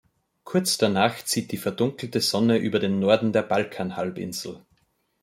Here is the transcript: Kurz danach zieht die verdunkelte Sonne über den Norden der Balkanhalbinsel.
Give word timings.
Kurz 0.45 0.77
danach 0.79 1.23
zieht 1.25 1.51
die 1.51 1.57
verdunkelte 1.57 2.21
Sonne 2.21 2.57
über 2.57 2.79
den 2.79 2.97
Norden 2.99 3.33
der 3.33 3.43
Balkanhalbinsel. 3.43 4.65